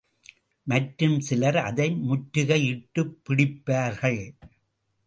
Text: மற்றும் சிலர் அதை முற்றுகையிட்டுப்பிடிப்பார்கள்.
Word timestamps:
மற்றும் 0.67 1.19
சிலர் 1.19 1.57
அதை 1.57 1.95
முற்றுகையிட்டுப்பிடிப்பார்கள். 2.09 4.21